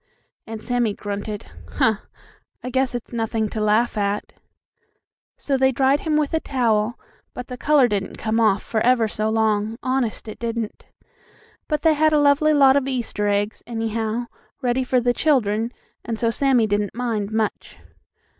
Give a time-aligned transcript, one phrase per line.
[0.47, 1.97] And Sammie grunted: "Huh!
[2.63, 4.33] I guess it's nothing to laugh at!"
[5.37, 6.97] So they dried him with a towel,
[7.35, 10.87] but the color didn't come off for ever so long, honest it didn't.
[11.67, 14.25] But they had a lovely lot of Easter eggs, anyhow,
[14.63, 15.71] ready for the children,
[16.03, 17.77] and so Sammie didn't mind much.